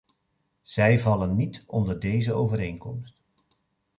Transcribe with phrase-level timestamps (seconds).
[0.61, 3.17] Zij vallen niet onder deze overeenkomst.